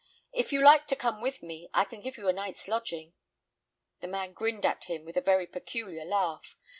[0.33, 3.13] "If you like to come with me, I can give you a night's lodging."
[3.99, 6.57] The man grinned at him with a very peculiar laugh.